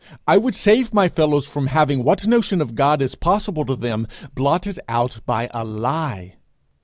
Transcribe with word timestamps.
I 0.27 0.35
would 0.39 0.55
save 0.55 0.95
my 0.95 1.09
fellows 1.09 1.45
from 1.45 1.67
having 1.67 2.03
what 2.03 2.25
notion 2.25 2.59
of 2.59 2.73
God 2.73 3.03
is 3.03 3.13
possible 3.13 3.65
to 3.65 3.75
them 3.75 4.07
blotted 4.33 4.79
out 4.87 5.19
by 5.27 5.47
a 5.53 5.63
lie. 5.63 6.37